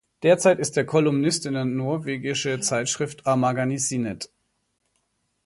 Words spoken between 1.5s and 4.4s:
der norwegische Zeitschrift A-magasinet.